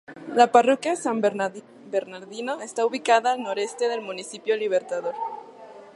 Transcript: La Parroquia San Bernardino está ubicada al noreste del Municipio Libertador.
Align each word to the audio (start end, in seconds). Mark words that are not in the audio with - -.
La 0.35 0.51
Parroquia 0.51 0.95
San 0.95 1.21
Bernardino 1.21 2.59
está 2.59 2.87
ubicada 2.87 3.33
al 3.33 3.43
noreste 3.43 3.87
del 3.87 4.01
Municipio 4.01 4.57
Libertador. 4.57 5.13